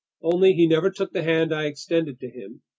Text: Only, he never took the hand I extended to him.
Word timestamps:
Only, 0.23 0.53
he 0.53 0.65
never 0.65 0.89
took 0.89 1.13
the 1.13 1.21
hand 1.21 1.53
I 1.53 1.65
extended 1.67 2.19
to 2.21 2.27
him. 2.27 2.63